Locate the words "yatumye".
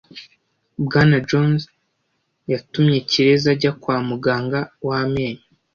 2.51-2.97